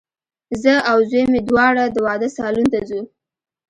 زه 0.61 0.73
او 0.91 0.97
زوی 1.09 1.23
مي 1.31 1.39
دواړه 1.49 1.83
د 1.89 1.97
واده 2.05 2.29
سالون 2.37 2.67
ته 2.73 2.79
ځو 2.89 3.01